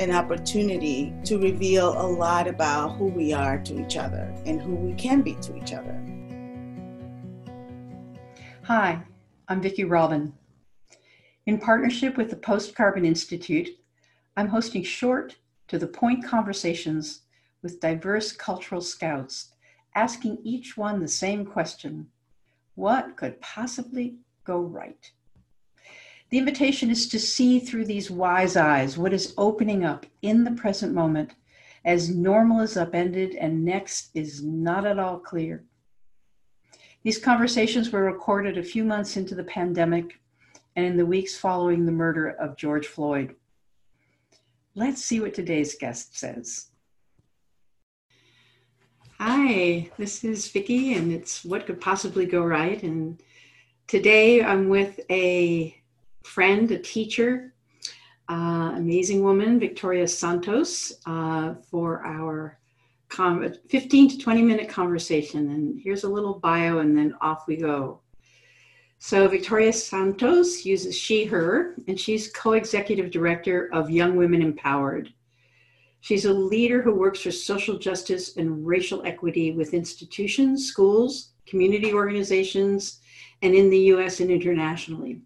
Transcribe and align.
an 0.00 0.10
opportunity 0.10 1.12
to 1.22 1.36
reveal 1.36 1.92
a 2.00 2.08
lot 2.08 2.48
about 2.48 2.96
who 2.96 3.04
we 3.04 3.34
are 3.34 3.58
to 3.58 3.84
each 3.84 3.98
other 3.98 4.34
and 4.46 4.58
who 4.60 4.74
we 4.74 4.94
can 4.94 5.20
be 5.20 5.34
to 5.34 5.54
each 5.58 5.74
other. 5.74 5.94
Hi, 8.62 9.02
I'm 9.46 9.60
Vicki 9.60 9.84
Robin. 9.84 10.32
In 11.44 11.58
partnership 11.58 12.16
with 12.16 12.30
the 12.30 12.36
Post 12.36 12.74
Carbon 12.74 13.04
Institute, 13.04 13.68
I'm 14.38 14.48
hosting 14.48 14.82
short, 14.82 15.36
to 15.68 15.78
the 15.78 15.86
point 15.86 16.24
conversations 16.24 17.20
with 17.62 17.80
diverse 17.80 18.32
cultural 18.32 18.80
scouts, 18.80 19.52
asking 19.94 20.38
each 20.42 20.78
one 20.78 20.98
the 20.98 21.08
same 21.08 21.44
question 21.44 22.08
What 22.74 23.18
could 23.18 23.38
possibly 23.42 24.16
go 24.44 24.62
right? 24.62 25.12
The 26.30 26.38
invitation 26.38 26.90
is 26.90 27.08
to 27.08 27.18
see 27.18 27.58
through 27.58 27.86
these 27.86 28.10
wise 28.10 28.56
eyes 28.56 28.96
what 28.96 29.12
is 29.12 29.34
opening 29.36 29.84
up 29.84 30.06
in 30.22 30.44
the 30.44 30.52
present 30.52 30.94
moment 30.94 31.34
as 31.84 32.08
normal 32.08 32.60
is 32.60 32.76
upended 32.76 33.34
and 33.34 33.64
next 33.64 34.10
is 34.14 34.42
not 34.42 34.86
at 34.86 34.98
all 34.98 35.18
clear. 35.18 35.64
These 37.02 37.18
conversations 37.18 37.90
were 37.90 38.04
recorded 38.04 38.58
a 38.58 38.62
few 38.62 38.84
months 38.84 39.16
into 39.16 39.34
the 39.34 39.44
pandemic 39.44 40.20
and 40.76 40.86
in 40.86 40.96
the 40.96 41.06
weeks 41.06 41.36
following 41.36 41.84
the 41.84 41.92
murder 41.92 42.28
of 42.28 42.56
George 42.56 42.86
Floyd. 42.86 43.34
Let's 44.76 45.04
see 45.04 45.18
what 45.18 45.34
today's 45.34 45.74
guest 45.74 46.16
says. 46.16 46.66
Hi, 49.18 49.90
this 49.98 50.22
is 50.22 50.48
Vicki, 50.48 50.94
and 50.94 51.12
it's 51.12 51.44
What 51.44 51.66
Could 51.66 51.80
Possibly 51.80 52.24
Go 52.24 52.42
Right. 52.42 52.82
And 52.82 53.20
today 53.88 54.42
I'm 54.42 54.68
with 54.68 55.00
a 55.10 55.79
friend, 56.22 56.70
a 56.70 56.78
teacher, 56.78 57.54
uh, 58.28 58.72
amazing 58.76 59.22
woman, 59.22 59.58
Victoria 59.58 60.06
Santos, 60.06 60.92
uh, 61.06 61.54
for 61.68 62.04
our 62.06 62.58
15 63.10 64.10
to 64.10 64.18
20 64.18 64.42
minute 64.42 64.68
conversation. 64.68 65.50
And 65.50 65.80
here's 65.82 66.04
a 66.04 66.08
little 66.08 66.38
bio, 66.38 66.78
and 66.78 66.96
then 66.96 67.14
off 67.20 67.48
we 67.48 67.56
go. 67.56 68.00
So, 68.98 69.26
Victoria 69.26 69.72
Santos 69.72 70.64
uses 70.64 70.96
she, 70.96 71.24
her, 71.24 71.74
and 71.88 71.98
she's 71.98 72.30
co 72.32 72.52
executive 72.52 73.10
director 73.10 73.68
of 73.72 73.90
Young 73.90 74.14
Women 74.16 74.42
Empowered. 74.42 75.12
She's 76.00 76.24
a 76.24 76.32
leader 76.32 76.82
who 76.82 76.94
works 76.94 77.20
for 77.20 77.30
social 77.30 77.78
justice 77.78 78.36
and 78.36 78.66
racial 78.66 79.04
equity 79.04 79.52
with 79.52 79.74
institutions, 79.74 80.66
schools, 80.66 81.30
community 81.46 81.92
organizations, 81.92 83.00
and 83.42 83.54
in 83.54 83.70
the 83.70 83.78
US 83.94 84.20
and 84.20 84.30
internationally. 84.30 85.20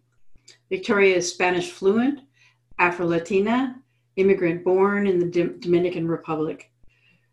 Victoria 0.70 1.16
is 1.16 1.30
Spanish 1.30 1.70
fluent, 1.70 2.20
Afro 2.78 3.06
Latina, 3.06 3.76
immigrant 4.16 4.64
born 4.64 5.06
in 5.06 5.18
the 5.18 5.58
Dominican 5.60 6.08
Republic. 6.08 6.70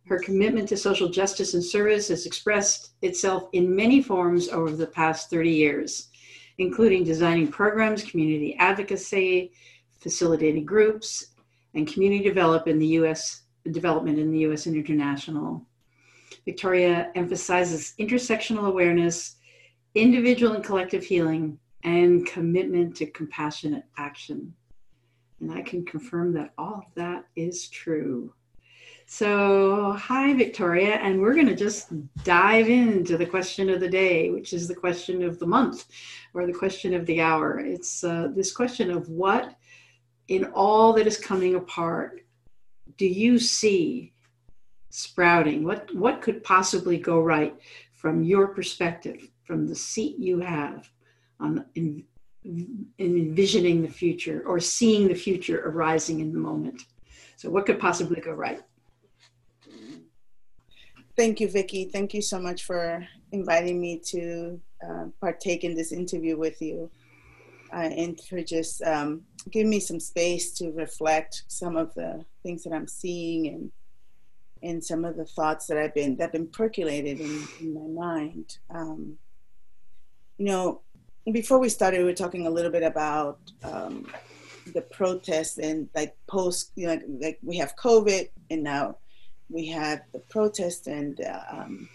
Her 0.08 0.20
commitment 0.20 0.68
to 0.70 0.78
social 0.78 1.10
justice 1.10 1.54
and 1.54 1.64
service 1.64 2.09
has 2.09 2.26
expressed 2.26 2.92
itself 3.02 3.50
in 3.54 3.76
many 3.76 4.02
forms 4.02 4.50
over 4.50 4.72
the 4.72 4.88
past 4.88 5.30
30 5.30 5.50
years, 5.50 6.09
including 6.58 7.04
designing 7.04 7.48
programs, 7.48 8.04
community 8.04 8.56
advocacy, 8.59 9.54
facilitating 10.00 10.66
groups, 10.66 11.28
and 11.74 11.88
community 11.88 12.24
develop 12.24 12.68
in 12.68 12.80
the 12.80 12.88
US, 12.88 13.44
development 13.72 14.20
in 14.20 14.32
the 14.32 14.40
US 14.40 14.66
and 14.66 14.76
international. 14.76 15.66
Victoria 16.46 17.12
emphasizes 17.16 17.94
intersectional 18.00 18.68
awareness, 18.68 19.38
individual 19.96 20.54
and 20.54 20.64
collective 20.64 21.04
healing, 21.04 21.58
and 21.84 22.26
commitment 22.26 22.96
to 22.98 23.06
compassionate 23.08 23.86
action. 23.98 24.54
And 25.40 25.52
I 25.52 25.62
can 25.62 25.86
confirm 25.86 26.34
that 26.34 26.54
all 26.58 26.86
that 26.96 27.26
is 27.36 27.68
true. 27.70 28.34
So, 29.08 29.92
hi, 29.94 30.34
Victoria, 30.34 30.96
and 30.96 31.19
we're 31.19 31.34
going 31.34 31.47
to 31.47 31.56
just 31.56 31.92
dive 32.24 32.69
into 32.69 33.18
the 33.18 33.25
question 33.25 33.69
of 33.69 33.81
the 33.81 33.90
day, 33.90 34.30
which 34.30 34.53
is 34.53 34.68
the 34.68 34.75
question 34.75 35.22
of 35.22 35.38
the 35.38 35.46
month 35.47 35.88
or 36.34 36.46
the 36.46 36.53
question 36.53 36.94
of 36.94 37.06
the 37.06 37.19
hour. 37.19 37.59
It's 37.59 38.03
uh, 38.03 38.30
this 38.34 38.53
question 38.53 38.90
of 38.90 39.09
what 39.09 39.56
in 40.30 40.46
all 40.53 40.94
that 40.94 41.08
is 41.08 41.18
coming 41.18 41.56
apart 41.56 42.22
do 42.98 43.06
you 43.06 43.40
see 43.40 44.13
sprouting? 44.92 45.63
What, 45.63 45.94
what 45.96 46.22
could 46.22 46.44
possibly 46.44 46.98
go 46.98 47.19
right 47.19 47.56
from 47.94 48.24
your 48.24 48.48
perspective, 48.48 49.30
from 49.44 49.68
the 49.68 49.75
seat 49.75 50.19
you 50.19 50.40
have? 50.40 50.90
On 51.41 51.66
in, 51.75 52.03
in 52.44 52.88
envisioning 53.00 53.81
the 53.81 53.90
future 53.90 54.44
or 54.46 54.59
seeing 54.59 55.07
the 55.07 55.16
future 55.16 55.68
arising 55.68 56.19
in 56.19 56.31
the 56.31 56.40
moment. 56.40 56.84
So, 57.35 57.50
what 57.50 57.66
could 57.66 57.79
possibly 57.79 58.22
go 58.22 58.31
right? 58.31 58.62
Thank 61.18 61.40
you, 61.40 61.50
Vicki. 61.50 61.85
Thank 61.85 62.13
you 62.13 62.22
so 62.22 62.40
much 62.40 62.63
for 62.63 63.06
inviting 63.31 63.81
me 63.81 64.00
to 64.06 64.59
uh, 64.88 65.06
partake 65.19 65.63
in 65.63 65.75
this 65.75 65.91
interview 65.91 66.38
with 66.38 66.62
you 66.62 66.90
uh, 67.74 67.78
and 67.78 68.19
for 68.22 68.41
just 68.41 68.81
um, 68.84 69.22
giving 69.51 69.69
me 69.69 69.80
some 69.80 70.00
space 70.00 70.51
to 70.53 70.72
reflect 70.72 71.44
some 71.47 71.75
of 71.75 71.94
the 71.96 72.24
things 72.44 72.63
that 72.63 72.74
I'm 72.74 72.88
seeing 72.88 73.47
and 73.47 73.72
and 74.63 74.84
some 74.84 75.06
of 75.06 75.18
the 75.18 75.25
thoughts 75.25 75.66
that 75.66 75.78
I've 75.78 75.94
been 75.96 76.16
that 76.18 76.24
have 76.25 76.31
been 76.31 76.47
percolated 76.47 77.19
in, 77.19 77.47
in 77.59 77.74
my 77.74 78.06
mind. 78.06 78.57
Um, 78.69 79.18
you 80.38 80.46
know, 80.46 80.81
before 81.32 81.59
we 81.59 81.70
started, 81.70 82.00
we 82.00 82.06
were 82.06 82.14
talking 82.14 82.48
a 82.48 82.50
little 82.50 82.72
bit 82.72 82.84
about 82.84 83.40
um, 83.64 84.08
the 84.74 84.82
protests 84.82 85.58
and 85.58 85.90
like 85.94 86.16
post, 86.28 86.72
you 86.76 86.88
know, 86.88 86.94
like, 86.94 87.06
like, 87.08 87.40
we 87.44 87.58
have 87.58 87.76
COVID 87.76 88.30
and 88.50 88.64
now 88.64 88.98
we 89.50 89.68
have 89.68 90.02
the 90.14 90.20
protests 90.20 90.88
and 90.88 91.22
uh, 91.22 91.42
um, 91.52 91.90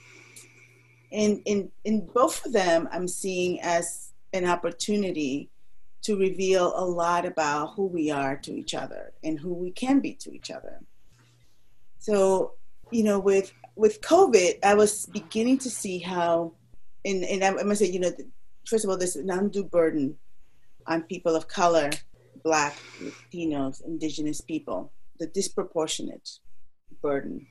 in 1.11 1.41
in 1.45 1.71
in 1.85 2.07
both 2.07 2.45
of 2.45 2.53
them, 2.53 2.89
I'm 2.93 3.09
seeing 3.09 3.61
as 3.61 4.13
an 4.33 4.45
opportunity 4.45 5.49
to 6.03 6.17
reveal 6.17 6.73
a 6.77 6.85
lot 6.85 7.25
about 7.25 7.75
who 7.75 7.87
we 7.87 8.11
are 8.11 8.37
to 8.37 8.53
each 8.53 8.75
other 8.75 9.13
and 9.25 9.39
who 9.39 9.53
we 9.53 9.71
can 9.71 10.01
be 10.01 10.13
to 10.15 10.33
each 10.33 10.51
other. 10.51 10.79
So, 11.99 12.53
you 12.91 13.03
know, 13.03 13.19
with 13.19 13.53
with 13.77 14.01
COVID, 14.03 14.59
I 14.65 14.75
was 14.75 15.07
beginning 15.07 15.59
to 15.59 15.71
see 15.71 15.99
how, 15.99 16.53
and, 17.05 17.25
and 17.25 17.43
I'm 17.43 17.57
gonna 17.57 17.77
say, 17.77 17.91
you 17.91 18.01
know, 18.01 18.13
first 18.67 18.85
of 18.85 18.91
all, 18.91 18.97
there's 18.97 19.17
an 19.17 19.31
undue 19.31 19.65
burden 19.65 20.17
on 20.87 21.03
people 21.03 21.35
of 21.35 21.49
color, 21.49 21.91
Black, 22.45 22.77
Latinos, 23.01 23.85
Indigenous 23.85 24.41
people, 24.41 24.93
the 25.19 25.27
disproportionate 25.27 26.29
burden, 27.03 27.47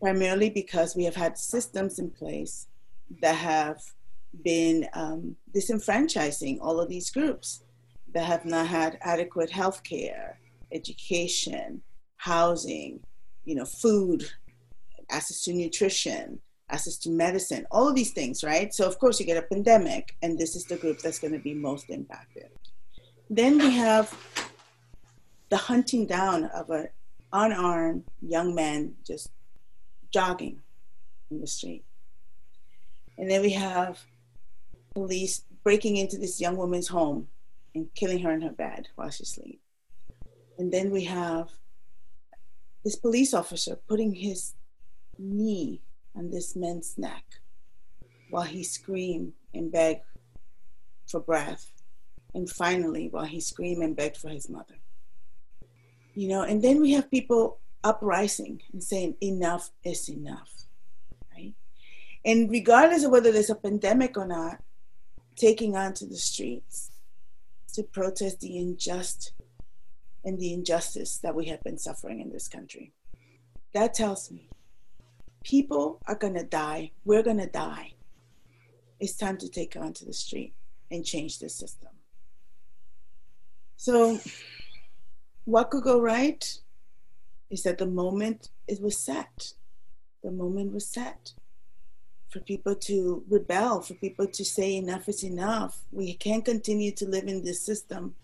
primarily 0.00 0.50
because 0.50 0.96
we 0.96 1.04
have 1.04 1.16
had 1.16 1.38
systems 1.38 1.98
in 1.98 2.10
place 2.10 2.66
that 3.20 3.36
have 3.36 3.80
been 4.42 4.88
um, 4.94 5.36
disenfranchising 5.54 6.58
all 6.60 6.80
of 6.80 6.88
these 6.88 7.10
groups 7.10 7.62
that 8.12 8.24
have 8.24 8.44
not 8.44 8.66
had 8.66 8.98
adequate 9.02 9.50
health 9.50 9.82
care, 9.82 10.38
education, 10.72 11.82
housing, 12.16 13.00
you 13.44 13.54
know, 13.54 13.64
food, 13.64 14.24
access 15.10 15.42
to 15.42 15.52
nutrition, 15.52 16.40
access 16.70 16.96
to 16.98 17.10
medicine, 17.10 17.66
all 17.70 17.88
of 17.88 17.94
these 17.94 18.12
things, 18.12 18.42
right? 18.42 18.72
So, 18.74 18.86
of 18.86 18.98
course, 18.98 19.20
you 19.20 19.26
get 19.26 19.36
a 19.36 19.42
pandemic, 19.42 20.16
and 20.22 20.38
this 20.38 20.56
is 20.56 20.64
the 20.64 20.76
group 20.76 20.98
that's 20.98 21.18
going 21.18 21.32
to 21.32 21.38
be 21.38 21.54
most 21.54 21.90
impacted. 21.90 22.48
Then 23.28 23.58
we 23.58 23.70
have 23.70 24.16
the 25.50 25.56
hunting 25.56 26.06
down 26.06 26.44
of 26.46 26.70
an 26.70 26.88
unarmed 27.32 28.04
young 28.20 28.54
man 28.54 28.94
just 29.06 29.30
jogging 30.12 30.62
in 31.30 31.40
the 31.40 31.46
street. 31.46 31.84
And 33.18 33.30
then 33.30 33.42
we 33.42 33.50
have 33.50 34.00
police 34.94 35.44
breaking 35.62 35.96
into 35.96 36.18
this 36.18 36.40
young 36.40 36.56
woman's 36.56 36.88
home 36.88 37.28
and 37.74 37.92
killing 37.94 38.20
her 38.20 38.32
in 38.32 38.42
her 38.42 38.50
bed 38.52 38.88
while 38.94 39.10
she 39.10 39.24
sleeps. 39.24 39.58
And 40.58 40.72
then 40.72 40.90
we 40.90 41.04
have 41.04 41.50
this 42.84 42.96
police 42.96 43.34
officer 43.34 43.76
putting 43.88 44.14
his 44.14 44.54
knee 45.18 45.80
on 46.16 46.30
this 46.30 46.54
man's 46.56 46.96
neck 46.96 47.24
while 48.30 48.42
he 48.42 48.62
screamed 48.62 49.32
and 49.52 49.70
begged 49.70 50.02
for 51.06 51.20
breath. 51.20 51.70
And 52.34 52.50
finally, 52.50 53.08
while 53.08 53.24
he 53.24 53.40
screamed 53.40 53.82
and 53.82 53.94
begged 53.94 54.16
for 54.16 54.28
his 54.28 54.48
mother. 54.48 54.74
You 56.14 56.28
know, 56.28 56.42
and 56.42 56.62
then 56.62 56.80
we 56.80 56.92
have 56.92 57.10
people 57.10 57.58
uprising 57.84 58.60
and 58.72 58.82
saying, 58.82 59.16
enough 59.22 59.70
is 59.84 60.08
enough, 60.08 60.50
right? 61.32 61.52
And 62.24 62.50
regardless 62.50 63.04
of 63.04 63.12
whether 63.12 63.30
there's 63.30 63.50
a 63.50 63.54
pandemic 63.54 64.16
or 64.16 64.26
not, 64.26 64.60
taking 65.36 65.76
onto 65.76 66.08
the 66.08 66.16
streets 66.16 66.90
to 67.74 67.82
protest 67.82 68.40
the 68.40 68.56
unjust 68.58 69.32
and 70.24 70.38
the 70.38 70.52
injustice 70.52 71.18
that 71.18 71.34
we 71.34 71.46
have 71.46 71.62
been 71.62 71.78
suffering 71.78 72.20
in 72.20 72.32
this 72.32 72.48
country. 72.48 72.92
That 73.74 73.94
tells 73.94 74.30
me 74.30 74.48
people 75.44 76.00
are 76.08 76.16
going 76.16 76.34
to 76.34 76.44
die. 76.44 76.90
We're 77.04 77.22
going 77.22 77.38
to 77.38 77.46
die. 77.46 77.92
It's 78.98 79.16
time 79.16 79.36
to 79.38 79.48
take 79.48 79.76
onto 79.76 80.04
the 80.04 80.12
street 80.12 80.54
and 80.90 81.04
change 81.04 81.38
the 81.38 81.48
system. 81.48 81.90
So, 83.76 84.18
what 85.44 85.70
could 85.70 85.84
go 85.84 86.00
right? 86.00 86.42
is 87.54 87.62
that 87.62 87.78
the 87.78 87.86
moment 87.86 88.50
it 88.66 88.82
was 88.82 88.98
set. 88.98 89.52
The 90.22 90.30
moment 90.30 90.72
was 90.72 90.86
set 90.86 91.32
for 92.30 92.40
people 92.40 92.74
to 92.74 93.22
rebel, 93.28 93.80
for 93.80 93.94
people 93.94 94.26
to 94.26 94.44
say 94.44 94.76
enough 94.76 95.08
is 95.08 95.22
enough. 95.22 95.82
We 95.92 96.14
can't 96.14 96.44
continue 96.44 96.92
to 96.92 97.08
live 97.08 97.28
in 97.28 97.44
this 97.44 97.64
system 97.64 98.14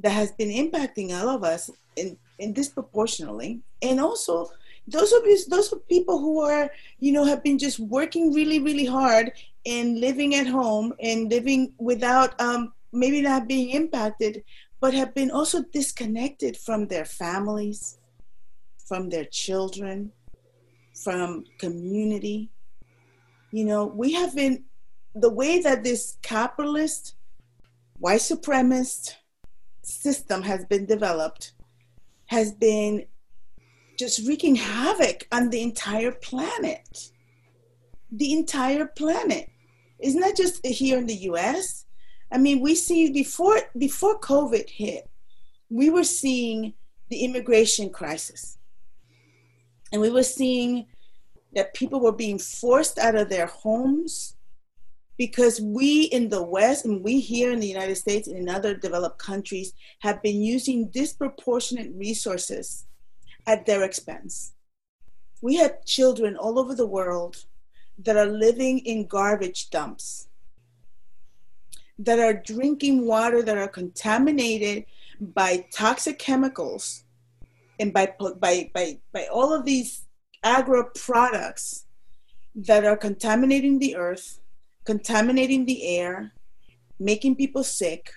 that 0.00 0.10
has 0.10 0.32
been 0.32 0.50
impacting 0.50 1.12
all 1.12 1.28
of 1.28 1.44
us 1.44 1.70
in, 1.96 2.16
in 2.38 2.52
disproportionately. 2.52 3.60
And 3.80 4.00
also 4.00 4.50
those 4.90 5.12
you, 5.12 5.38
those 5.48 5.72
of 5.72 5.86
people 5.88 6.18
who 6.18 6.40
are, 6.40 6.70
you 6.98 7.12
know, 7.12 7.24
have 7.24 7.42
been 7.42 7.58
just 7.58 7.78
working 7.78 8.32
really, 8.32 8.58
really 8.58 8.84
hard 8.84 9.32
and 9.66 10.00
living 10.00 10.34
at 10.34 10.46
home 10.46 10.92
and 11.00 11.28
living 11.28 11.72
without 11.78 12.40
um, 12.40 12.72
maybe 12.92 13.20
not 13.20 13.48
being 13.48 13.70
impacted, 13.70 14.42
but 14.80 14.94
have 14.94 15.14
been 15.14 15.30
also 15.30 15.62
disconnected 15.72 16.56
from 16.56 16.86
their 16.86 17.04
families, 17.04 17.98
from 18.86 19.08
their 19.08 19.24
children, 19.24 20.12
from 20.94 21.44
community. 21.58 22.50
You 23.50 23.64
know, 23.64 23.86
we 23.86 24.12
have 24.12 24.34
been 24.34 24.64
the 25.14 25.30
way 25.30 25.60
that 25.60 25.84
this 25.84 26.16
capitalist, 26.22 27.14
white 27.98 28.20
supremacist 28.20 29.14
system 29.82 30.42
has 30.42 30.64
been 30.66 30.86
developed 30.86 31.52
has 32.28 32.52
been 32.52 33.04
just 33.98 34.26
wreaking 34.26 34.54
havoc 34.54 35.26
on 35.32 35.50
the 35.50 35.60
entire 35.60 36.12
planet. 36.12 37.10
The 38.12 38.32
entire 38.32 38.86
planet. 38.86 39.50
It's 39.98 40.14
not 40.14 40.28
that 40.28 40.36
just 40.36 40.64
here 40.64 40.98
in 40.98 41.06
the 41.06 41.16
US. 41.32 41.84
I 42.30 42.38
mean, 42.38 42.60
we 42.60 42.74
see 42.74 43.10
before 43.10 43.58
before 43.76 44.20
COVID 44.20 44.70
hit, 44.70 45.10
we 45.68 45.90
were 45.90 46.04
seeing 46.04 46.74
the 47.10 47.24
immigration 47.24 47.90
crisis. 47.90 48.58
And 49.92 50.00
we 50.00 50.10
were 50.10 50.22
seeing 50.22 50.86
that 51.54 51.74
people 51.74 52.00
were 52.00 52.12
being 52.12 52.38
forced 52.38 52.98
out 52.98 53.16
of 53.16 53.30
their 53.30 53.46
homes 53.46 54.36
because 55.16 55.60
we 55.60 56.02
in 56.02 56.28
the 56.28 56.42
West 56.42 56.84
and 56.84 57.02
we 57.02 57.18
here 57.18 57.50
in 57.50 57.58
the 57.58 57.66
United 57.66 57.96
States 57.96 58.28
and 58.28 58.36
in 58.36 58.48
other 58.48 58.74
developed 58.74 59.18
countries 59.18 59.72
have 60.00 60.22
been 60.22 60.40
using 60.40 60.90
disproportionate 60.90 61.90
resources 61.96 62.86
at 63.48 63.64
their 63.64 63.82
expense. 63.82 64.52
We 65.40 65.56
have 65.56 65.84
children 65.84 66.36
all 66.36 66.58
over 66.58 66.74
the 66.74 66.86
world 66.86 67.44
that 68.04 68.16
are 68.16 68.26
living 68.26 68.80
in 68.80 69.06
garbage 69.06 69.70
dumps, 69.70 70.28
that 71.98 72.18
are 72.20 72.34
drinking 72.34 73.06
water 73.06 73.42
that 73.42 73.56
are 73.56 73.74
contaminated 73.80 74.84
by 75.20 75.66
toxic 75.72 76.18
chemicals 76.18 77.04
and 77.80 77.92
by, 77.92 78.14
by, 78.36 78.70
by, 78.74 78.98
by 79.12 79.26
all 79.32 79.52
of 79.52 79.64
these 79.64 80.04
agro 80.44 80.90
products 80.94 81.86
that 82.54 82.84
are 82.84 82.96
contaminating 82.96 83.78
the 83.78 83.96
earth, 83.96 84.40
contaminating 84.84 85.64
the 85.64 85.96
air, 85.96 86.32
making 87.00 87.34
people 87.34 87.64
sick, 87.64 88.10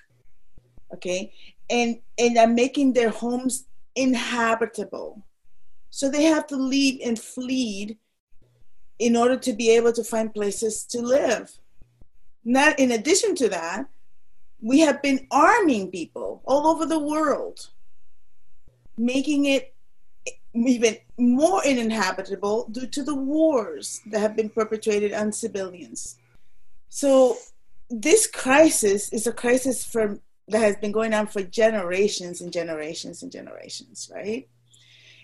okay, 0.94 1.34
and 1.70 2.00
and 2.18 2.38
are 2.38 2.48
making 2.48 2.94
their 2.94 3.10
homes 3.10 3.66
inhabitable. 3.96 5.24
So 5.90 6.10
they 6.10 6.24
have 6.24 6.48
to 6.48 6.56
leave 6.56 7.02
and 7.04 7.20
flee 7.20 7.98
in 9.00 9.16
order 9.16 9.38
to 9.38 9.54
be 9.54 9.72
able 9.72 9.92
to 9.94 10.04
find 10.04 10.34
places 10.34 10.84
to 10.86 11.02
live. 11.02 11.52
Not 12.46 12.80
in 12.80 12.92
addition 12.92 13.36
to 13.36 13.50
that, 13.50 13.88
we 14.62 14.80
have 14.82 15.02
been 15.02 15.28
arming 15.32 15.90
people 15.90 16.42
all 16.46 16.68
over 16.68 16.86
the 16.86 17.00
world, 17.00 17.70
making 18.98 19.46
it 19.46 19.74
even 20.54 20.98
more 21.18 21.66
uninhabitable 21.66 22.68
due 22.70 22.88
to 22.88 23.04
the 23.04 23.16
wars 23.16 24.02
that 24.08 24.20
have 24.20 24.36
been 24.36 24.50
perpetrated 24.50 25.14
on 25.14 25.32
civilians. 25.32 26.18
So 26.90 27.38
this 27.90 28.28
crisis 28.28 29.12
is 29.12 29.28
a 29.28 29.32
crisis 29.32 29.84
for 29.84 30.20
that 30.52 30.62
has 30.62 30.76
been 30.76 30.92
going 30.92 31.14
on 31.14 31.28
for 31.28 31.42
generations 31.42 32.42
and 32.42 32.52
generations 32.52 33.24
and 33.24 33.32
generations, 33.32 34.12
right? 34.14 34.48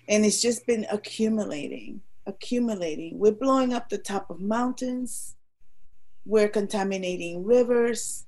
And 0.07 0.25
it's 0.25 0.41
just 0.41 0.65
been 0.65 0.87
accumulating, 0.89 2.01
accumulating. 2.25 3.19
We're 3.19 3.33
blowing 3.33 3.73
up 3.73 3.89
the 3.89 3.97
top 3.97 4.29
of 4.29 4.39
mountains. 4.39 5.35
We're 6.25 6.47
contaminating 6.47 7.43
rivers. 7.43 8.25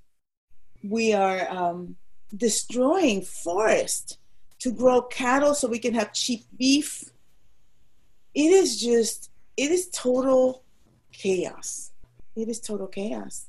We 0.84 1.14
are 1.14 1.50
um, 1.50 1.96
destroying 2.36 3.22
forest 3.22 4.18
to 4.60 4.72
grow 4.72 5.02
cattle 5.02 5.56
so 5.56 5.70
we 5.70 5.80
can 5.80 5.94
have 5.94 6.14
cheap 6.14 6.46
beef. 6.58 7.06
It 8.34 8.52
is 8.52 8.80
just, 8.80 9.32
it 9.56 9.72
is 9.72 9.90
total 9.90 10.64
chaos. 11.14 11.92
It 12.36 12.50
is 12.50 12.60
total 12.60 12.88
chaos. 12.88 13.48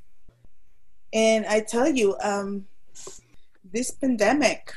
And 1.13 1.47
I 1.47 1.61
tell 1.61 1.89
you, 1.89 2.17
um, 2.23 2.67
this 3.73 3.91
pandemic 3.91 4.75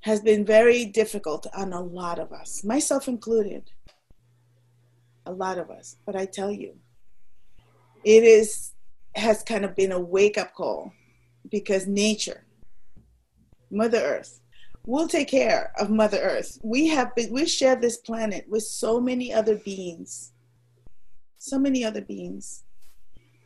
has 0.00 0.20
been 0.20 0.44
very 0.44 0.84
difficult 0.84 1.46
on 1.54 1.72
a 1.72 1.80
lot 1.80 2.18
of 2.18 2.32
us, 2.32 2.62
myself 2.64 3.08
included. 3.08 3.70
A 5.26 5.32
lot 5.32 5.58
of 5.58 5.70
us. 5.70 5.96
But 6.06 6.16
I 6.16 6.26
tell 6.26 6.50
you, 6.50 6.76
it 8.04 8.24
is 8.24 8.72
has 9.14 9.42
kind 9.42 9.64
of 9.64 9.74
been 9.74 9.92
a 9.92 10.00
wake 10.00 10.38
up 10.38 10.54
call 10.54 10.92
because 11.50 11.86
nature, 11.86 12.44
Mother 13.70 13.98
Earth, 13.98 14.40
will 14.86 15.08
take 15.08 15.28
care 15.28 15.72
of 15.78 15.90
Mother 15.90 16.18
Earth. 16.18 16.58
We 16.62 16.88
have 16.88 17.14
been, 17.14 17.32
we 17.32 17.46
share 17.46 17.76
this 17.76 17.96
planet 17.96 18.46
with 18.48 18.62
so 18.62 19.00
many 19.00 19.32
other 19.32 19.56
beings, 19.56 20.32
so 21.38 21.58
many 21.58 21.84
other 21.84 22.00
beings, 22.00 22.64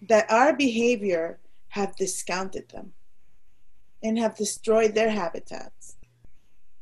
that 0.09 0.31
our 0.31 0.55
behavior 0.55 1.39
have 1.69 1.97
discounted 1.97 2.69
them 2.69 2.93
and 4.03 4.19
have 4.19 4.37
destroyed 4.37 4.95
their 4.95 5.11
habitats, 5.11 5.97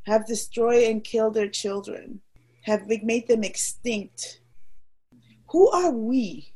have 0.07 0.27
destroyed 0.27 0.85
and 0.85 1.05
killed 1.05 1.35
their 1.35 1.49
children, 1.49 2.21
have 2.63 2.87
made 3.03 3.29
them 3.29 3.45
extinct. 3.45 4.41
Who 5.51 5.69
are 5.71 5.91
we 5.91 6.53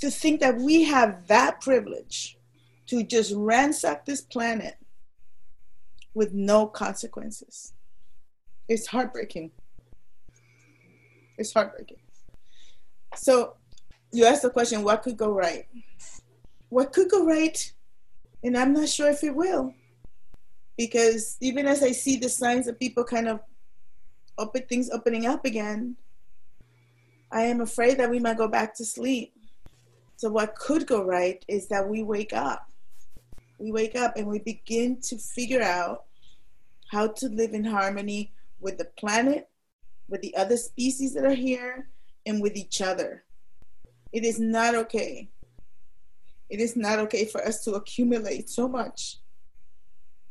to 0.00 0.10
think 0.10 0.40
that 0.40 0.56
we 0.56 0.84
have 0.84 1.26
that 1.28 1.60
privilege 1.60 2.38
to 2.86 3.02
just 3.02 3.32
ransack 3.34 4.04
this 4.04 4.20
planet 4.20 4.76
with 6.14 6.32
no 6.32 6.66
consequences? 6.66 7.72
It's 8.68 8.86
heartbreaking. 8.86 9.50
It's 11.36 11.52
heartbreaking. 11.52 11.98
So, 13.16 13.54
you 14.12 14.24
asked 14.26 14.42
the 14.42 14.50
question 14.50 14.82
what 14.82 15.02
could 15.02 15.16
go 15.16 15.30
right? 15.30 15.66
What 16.68 16.92
could 16.92 17.10
go 17.10 17.26
right 17.26 17.72
and 18.44 18.56
I'm 18.56 18.74
not 18.74 18.88
sure 18.88 19.08
if 19.08 19.24
it 19.24 19.34
will. 19.34 19.74
Because 20.76 21.36
even 21.40 21.66
as 21.66 21.82
I 21.82 21.92
see 21.92 22.16
the 22.16 22.28
signs 22.28 22.68
of 22.68 22.78
people 22.78 23.02
kind 23.02 23.26
of 23.26 23.40
open 24.36 24.62
things 24.68 24.90
opening 24.90 25.26
up 25.26 25.44
again, 25.44 25.96
I 27.32 27.42
am 27.42 27.62
afraid 27.62 27.98
that 27.98 28.10
we 28.10 28.20
might 28.20 28.36
go 28.36 28.46
back 28.46 28.76
to 28.76 28.84
sleep. 28.84 29.32
So 30.16 30.28
what 30.28 30.54
could 30.54 30.86
go 30.86 31.02
right 31.02 31.42
is 31.48 31.68
that 31.68 31.88
we 31.88 32.02
wake 32.02 32.32
up. 32.32 32.70
We 33.58 33.72
wake 33.72 33.96
up 33.96 34.16
and 34.16 34.26
we 34.26 34.40
begin 34.40 35.00
to 35.04 35.16
figure 35.16 35.62
out 35.62 36.04
how 36.90 37.08
to 37.08 37.28
live 37.28 37.54
in 37.54 37.64
harmony 37.64 38.32
with 38.60 38.78
the 38.78 38.84
planet, 38.84 39.48
with 40.08 40.20
the 40.20 40.36
other 40.36 40.56
species 40.56 41.14
that 41.14 41.24
are 41.24 41.34
here, 41.34 41.88
and 42.26 42.42
with 42.42 42.56
each 42.56 42.82
other. 42.82 43.24
It 44.12 44.24
is 44.24 44.38
not 44.38 44.74
okay 44.74 45.28
it 46.50 46.60
is 46.60 46.76
not 46.76 46.98
okay 47.00 47.24
for 47.24 47.44
us 47.44 47.64
to 47.64 47.72
accumulate 47.72 48.48
so 48.50 48.68
much 48.68 49.18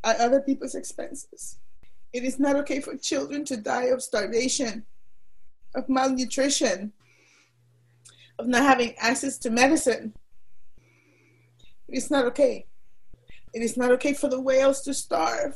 at 0.03 0.20
other 0.20 0.41
people's 0.41 0.75
expenses. 0.75 1.58
It 2.12 2.24
is 2.24 2.39
not 2.39 2.55
okay 2.58 2.79
for 2.79 2.96
children 2.96 3.43
to 3.46 3.58
die 3.58 3.86
of 3.86 4.03
starvation, 4.03 4.86
of 5.74 5.89
malnutrition, 5.89 6.93
of 8.38 8.48
not 8.48 8.62
having 8.62 8.93
access 9.00 9.38
to 9.39 9.50
medicine. 9.50 10.13
It 11.88 11.98
is 11.98 12.12
not 12.12 12.25
okay. 12.25 12.67
It 13.53 13.62
is 13.62 13.77
not 13.77 13.91
okay 13.91 14.13
for 14.13 14.29
the 14.29 14.39
whales 14.39 14.82
to 14.82 14.93
starve 14.93 15.55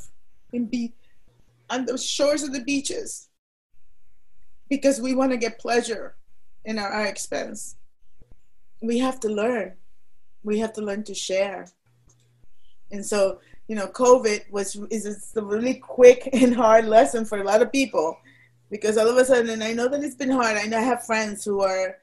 and 0.53 0.69
be 0.69 0.93
on 1.69 1.85
the 1.85 1.97
shores 1.97 2.43
of 2.43 2.53
the 2.53 2.63
beaches 2.63 3.29
because 4.69 5.01
we 5.01 5.13
want 5.13 5.31
to 5.31 5.37
get 5.37 5.59
pleasure 5.59 6.15
in 6.65 6.79
our, 6.79 6.89
our 6.89 7.05
expense. 7.05 7.75
We 8.81 8.99
have 8.99 9.19
to 9.21 9.29
learn 9.29 9.73
we 10.47 10.57
have 10.59 10.71
to 10.71 10.81
learn 10.81 11.03
to 11.03 11.13
share. 11.13 11.67
And 12.91 13.05
so, 13.05 13.39
you 13.67 13.75
know, 13.75 13.87
COVID 13.87 14.49
was 14.49 14.77
is 14.89 15.33
a 15.35 15.41
really 15.41 15.75
quick 15.75 16.29
and 16.33 16.55
hard 16.55 16.85
lesson 16.85 17.25
for 17.25 17.39
a 17.39 17.43
lot 17.43 17.61
of 17.61 17.71
people 17.71 18.17
because 18.71 18.97
all 18.97 19.09
of 19.09 19.17
a 19.17 19.25
sudden, 19.25 19.49
and 19.49 19.63
I 19.63 19.73
know 19.73 19.89
that 19.89 20.03
it's 20.03 20.15
been 20.15 20.31
hard. 20.31 20.57
I 20.57 20.65
know 20.65 20.77
I 20.77 20.81
have 20.93 21.05
friends 21.05 21.43
who 21.43 21.61
are 21.61 21.97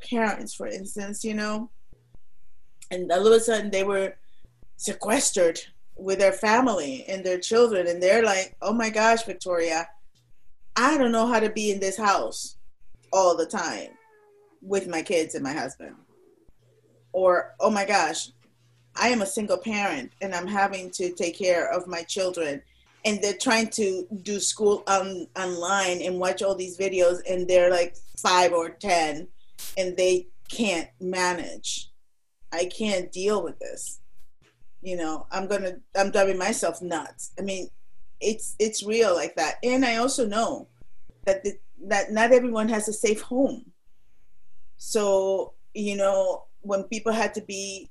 parents, 0.00 0.54
for 0.54 0.68
instance, 0.68 1.24
you 1.24 1.34
know, 1.34 1.70
and 2.92 3.10
all 3.10 3.26
of 3.26 3.32
a 3.32 3.40
sudden 3.40 3.70
they 3.70 3.82
were 3.82 4.14
sequestered 4.76 5.60
with 5.96 6.20
their 6.20 6.32
family 6.32 7.04
and 7.08 7.24
their 7.24 7.40
children, 7.40 7.88
and 7.88 8.00
they're 8.00 8.24
like, 8.24 8.54
"Oh 8.62 8.72
my 8.72 8.90
gosh, 8.90 9.24
Victoria, 9.24 9.88
I 10.76 10.96
don't 10.98 11.10
know 11.10 11.26
how 11.26 11.40
to 11.40 11.50
be 11.50 11.72
in 11.72 11.80
this 11.80 11.96
house 11.96 12.58
all 13.12 13.36
the 13.36 13.46
time 13.46 13.90
with 14.62 14.86
my 14.86 15.02
kids 15.02 15.34
and 15.34 15.42
my 15.42 15.52
husband. 15.52 15.96
Or, 17.12 17.54
oh 17.60 17.70
my 17.70 17.84
gosh, 17.84 18.28
I 18.96 19.08
am 19.08 19.22
a 19.22 19.26
single 19.26 19.58
parent 19.58 20.12
and 20.20 20.34
I'm 20.34 20.46
having 20.46 20.90
to 20.92 21.12
take 21.12 21.38
care 21.38 21.70
of 21.72 21.86
my 21.86 22.02
children 22.02 22.62
and 23.04 23.22
they're 23.22 23.34
trying 23.34 23.68
to 23.68 24.06
do 24.22 24.40
school 24.40 24.82
on 24.86 25.26
online 25.36 26.02
and 26.02 26.18
watch 26.18 26.42
all 26.42 26.54
these 26.54 26.76
videos 26.76 27.20
and 27.30 27.48
they're 27.48 27.70
like 27.70 27.96
5 28.18 28.52
or 28.52 28.70
10 28.70 29.28
and 29.76 29.96
they 29.96 30.26
can't 30.48 30.88
manage. 31.00 31.90
I 32.52 32.64
can't 32.64 33.12
deal 33.12 33.42
with 33.42 33.58
this. 33.58 34.00
You 34.82 34.96
know, 34.96 35.26
I'm 35.30 35.48
to 35.48 35.80
I'm 35.96 36.10
driving 36.10 36.38
myself 36.38 36.80
nuts. 36.80 37.32
I 37.38 37.42
mean, 37.42 37.68
it's 38.20 38.54
it's 38.58 38.82
real 38.82 39.14
like 39.14 39.36
that. 39.36 39.56
And 39.62 39.84
I 39.84 39.96
also 39.96 40.26
know 40.26 40.68
that 41.24 41.44
the, 41.44 41.58
that 41.86 42.12
not 42.12 42.32
everyone 42.32 42.68
has 42.68 42.88
a 42.88 42.92
safe 42.92 43.20
home. 43.20 43.72
So 44.76 45.54
you 45.74 45.96
know 45.96 46.44
when 46.62 46.84
people 46.84 47.12
had 47.12 47.34
to 47.34 47.40
be 47.42 47.88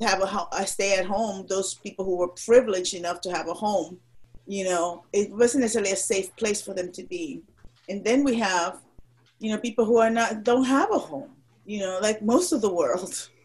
have 0.00 0.22
a, 0.22 0.48
a 0.56 0.66
stay 0.66 0.98
at 0.98 1.04
home, 1.04 1.46
those 1.48 1.74
people 1.74 2.04
who 2.04 2.16
were 2.16 2.28
privileged 2.28 2.94
enough 2.94 3.20
to 3.20 3.30
have 3.30 3.48
a 3.48 3.54
home, 3.54 3.98
you 4.46 4.64
know, 4.64 5.04
it 5.12 5.30
wasn't 5.30 5.60
necessarily 5.60 5.92
a 5.92 5.96
safe 5.96 6.34
place 6.36 6.62
for 6.62 6.72
them 6.72 6.90
to 6.92 7.02
be. 7.02 7.42
And 7.88 8.02
then 8.04 8.24
we 8.24 8.38
have, 8.38 8.80
you 9.38 9.52
know, 9.52 9.58
people 9.58 9.84
who 9.84 9.98
are 9.98 10.10
not 10.10 10.42
don't 10.42 10.64
have 10.64 10.90
a 10.90 10.98
home. 10.98 11.30
You 11.66 11.80
know, 11.80 11.98
like 12.00 12.22
most 12.22 12.52
of 12.52 12.60
the 12.60 12.72
world. 12.72 13.28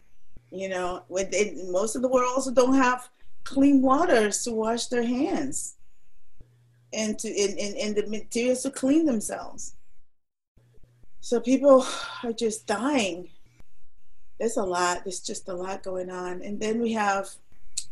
You 0.52 0.68
know, 0.68 1.02
they, 1.10 1.56
most 1.68 1.96
of 1.96 2.02
the 2.02 2.08
world 2.08 2.32
also 2.34 2.52
don't 2.52 2.76
have 2.76 3.08
clean 3.42 3.82
waters 3.82 4.44
to 4.44 4.52
wash 4.52 4.86
their 4.86 5.02
hands 5.02 5.74
and 6.92 7.18
to 7.18 7.28
and, 7.28 7.58
and, 7.58 7.76
and 7.76 7.96
the 7.96 8.06
materials 8.06 8.62
to 8.62 8.70
clean 8.70 9.06
themselves. 9.06 9.74
So 11.20 11.40
people 11.40 11.84
are 12.22 12.32
just 12.32 12.66
dying. 12.66 13.28
There's 14.38 14.56
a 14.56 14.62
lot. 14.62 15.04
There's 15.04 15.20
just 15.20 15.48
a 15.48 15.54
lot 15.54 15.82
going 15.82 16.10
on. 16.10 16.42
And 16.42 16.60
then 16.60 16.80
we 16.80 16.92
have 16.92 17.28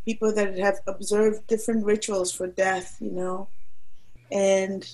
people 0.05 0.35
that 0.35 0.59
have 0.59 0.81
observed 0.87 1.47
different 1.47 1.85
rituals 1.85 2.33
for 2.33 2.47
death, 2.47 2.97
you 3.01 3.11
know, 3.11 3.49
and 4.31 4.87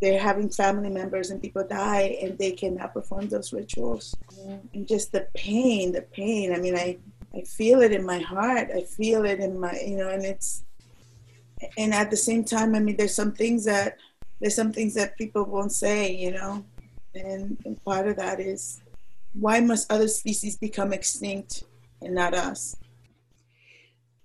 they're 0.00 0.20
having 0.20 0.50
family 0.50 0.90
members 0.90 1.30
and 1.30 1.40
people 1.40 1.66
die 1.66 2.18
and 2.20 2.36
they 2.38 2.52
cannot 2.52 2.92
perform 2.92 3.28
those 3.28 3.52
rituals. 3.52 4.14
Mm-hmm. 4.34 4.56
And 4.74 4.88
just 4.88 5.12
the 5.12 5.26
pain, 5.34 5.92
the 5.92 6.02
pain. 6.02 6.52
I 6.52 6.58
mean, 6.58 6.76
I, 6.76 6.98
I 7.34 7.42
feel 7.42 7.80
it 7.80 7.92
in 7.92 8.04
my 8.04 8.18
heart. 8.18 8.68
I 8.74 8.82
feel 8.82 9.24
it 9.24 9.40
in 9.40 9.58
my, 9.58 9.78
you 9.80 9.96
know, 9.96 10.08
and 10.08 10.24
it's, 10.24 10.64
and 11.78 11.94
at 11.94 12.10
the 12.10 12.16
same 12.16 12.44
time, 12.44 12.74
I 12.74 12.80
mean, 12.80 12.96
there's 12.96 13.14
some 13.14 13.32
things 13.32 13.64
that 13.64 13.96
there's 14.40 14.54
some 14.54 14.72
things 14.72 14.92
that 14.94 15.16
people 15.16 15.44
won't 15.44 15.72
say, 15.72 16.14
you 16.14 16.32
know, 16.32 16.62
and, 17.14 17.56
and 17.64 17.82
part 17.84 18.06
of 18.06 18.16
that 18.16 18.38
is 18.38 18.82
why 19.38 19.60
must 19.60 19.90
other 19.92 20.08
species 20.08 20.56
become 20.56 20.92
extinct 20.92 21.64
and 22.00 22.14
not 22.14 22.34
us? 22.34 22.76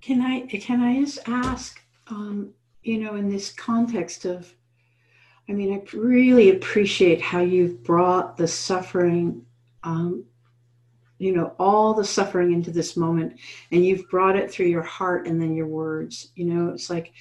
Can 0.02 0.22
I 0.22 0.42
can 0.48 0.82
I 0.82 1.00
just 1.00 1.20
ask, 1.28 1.82
um, 2.08 2.54
you 2.84 2.98
know, 2.98 3.16
in 3.16 3.30
this 3.30 3.52
context 3.52 4.26
of, 4.26 4.52
I 5.48 5.52
mean, 5.52 5.74
I 5.74 5.96
really 5.96 6.50
appreciate 6.50 7.22
how 7.22 7.42
you've 7.42 7.84
brought 7.84 8.38
the 8.38 8.48
suffering 8.48 9.46
um, 9.84 10.26
you 11.22 11.32
know 11.32 11.54
all 11.60 11.94
the 11.94 12.04
suffering 12.04 12.52
into 12.52 12.72
this 12.72 12.98
moment 12.98 13.40
and 13.72 13.86
you've 13.86 14.10
brought 14.10 14.36
it 14.36 14.50
through 14.50 14.66
your 14.66 14.82
heart 14.82 15.28
and 15.28 15.40
then 15.40 15.54
your 15.54 15.68
words 15.68 16.32
you 16.36 16.46
know 16.46 16.70
it's 16.70 16.90
like 16.90 17.14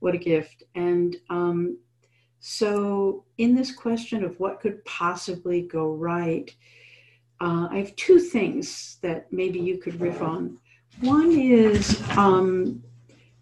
what 0.00 0.14
a 0.14 0.18
gift 0.18 0.64
and 0.74 1.16
um, 1.30 1.78
so 2.40 3.24
in 3.38 3.54
this 3.54 3.74
question 3.74 4.22
of 4.22 4.38
what 4.38 4.60
could 4.60 4.84
possibly 4.84 5.62
go 5.62 5.94
right 5.94 6.54
uh, 7.40 7.68
i 7.70 7.76
have 7.76 7.94
two 7.96 8.18
things 8.18 8.98
that 9.02 9.32
maybe 9.32 9.58
you 9.58 9.78
could 9.78 10.00
riff 10.00 10.22
on. 10.22 10.58
One 11.00 11.32
is 11.32 12.02
um, 12.16 12.82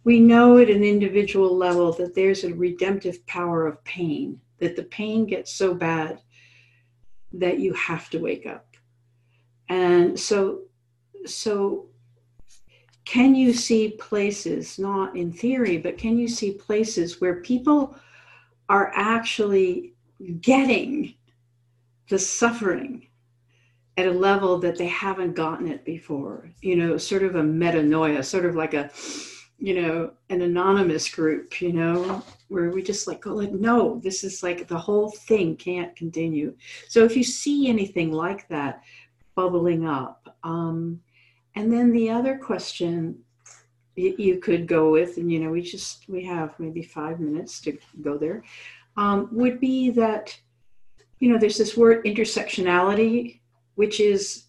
we 0.04 0.20
know 0.20 0.58
at 0.58 0.70
an 0.70 0.84
individual 0.84 1.56
level 1.56 1.92
that 1.94 2.14
there's 2.14 2.44
a 2.44 2.54
redemptive 2.54 3.26
power 3.26 3.66
of 3.66 3.82
pain 3.84 4.40
that 4.58 4.76
the 4.76 4.84
pain 4.84 5.26
gets 5.26 5.52
so 5.52 5.74
bad 5.74 6.20
that 7.32 7.58
you 7.58 7.72
have 7.74 8.08
to 8.10 8.18
wake 8.18 8.46
up. 8.46 8.66
And 9.68 10.18
so 10.18 10.62
so 11.24 11.86
can 13.04 13.34
you 13.34 13.52
see 13.52 13.96
places 13.98 14.78
not 14.78 15.16
in 15.16 15.32
theory 15.32 15.76
but 15.76 15.98
can 15.98 16.18
you 16.18 16.28
see 16.28 16.52
places 16.52 17.20
where 17.20 17.40
people 17.40 17.96
are 18.68 18.92
actually 18.94 19.94
getting 20.40 21.14
the 22.08 22.18
suffering 22.18 23.06
at 23.96 24.06
a 24.06 24.10
level 24.10 24.58
that 24.58 24.76
they 24.76 24.86
haven't 24.86 25.34
gotten 25.34 25.68
it 25.68 25.84
before 25.84 26.50
you 26.60 26.76
know 26.76 26.96
sort 26.96 27.22
of 27.22 27.34
a 27.36 27.42
metanoia 27.42 28.24
sort 28.24 28.44
of 28.44 28.54
like 28.54 28.74
a 28.74 28.90
you 29.58 29.80
know 29.80 30.12
an 30.28 30.42
anonymous 30.42 31.08
group 31.08 31.60
you 31.62 31.72
know 31.72 32.22
where 32.48 32.70
we 32.70 32.82
just 32.82 33.06
like 33.06 33.22
go 33.22 33.34
like 33.34 33.52
no 33.52 33.98
this 34.02 34.22
is 34.22 34.42
like 34.42 34.68
the 34.68 34.76
whole 34.76 35.10
thing 35.10 35.56
can't 35.56 35.96
continue 35.96 36.54
so 36.88 37.04
if 37.04 37.16
you 37.16 37.24
see 37.24 37.68
anything 37.68 38.12
like 38.12 38.46
that 38.48 38.82
bubbling 39.36 39.86
up. 39.86 40.36
Um, 40.42 41.00
and 41.54 41.72
then 41.72 41.92
the 41.92 42.10
other 42.10 42.36
question 42.36 43.20
you 43.94 44.38
could 44.40 44.66
go 44.66 44.90
with, 44.90 45.16
and 45.16 45.30
you 45.30 45.38
know, 45.38 45.50
we 45.50 45.62
just 45.62 46.08
we 46.08 46.24
have 46.24 46.58
maybe 46.58 46.82
five 46.82 47.20
minutes 47.20 47.60
to 47.62 47.78
go 48.02 48.18
there, 48.18 48.42
um, 48.96 49.28
would 49.30 49.60
be 49.60 49.90
that 49.90 50.38
you 51.20 51.30
know 51.30 51.38
there's 51.38 51.56
this 51.56 51.76
word 51.76 52.04
intersectionality, 52.04 53.40
which 53.76 54.00
is 54.00 54.44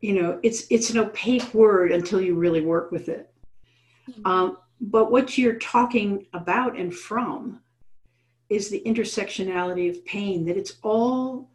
you 0.00 0.20
know 0.20 0.40
it's 0.42 0.64
it's 0.70 0.90
an 0.90 0.98
opaque 0.98 1.54
word 1.54 1.92
until 1.92 2.20
you 2.20 2.34
really 2.34 2.62
work 2.62 2.90
with 2.90 3.08
it. 3.08 3.32
Mm-hmm. 4.10 4.26
Um, 4.26 4.58
but 4.80 5.12
what 5.12 5.38
you're 5.38 5.60
talking 5.60 6.26
about 6.32 6.76
and 6.76 6.92
from 6.92 7.60
is 8.48 8.68
the 8.68 8.82
intersectionality 8.84 9.88
of 9.88 10.04
pain 10.04 10.44
that 10.46 10.56
it's 10.56 10.78
all 10.82 11.50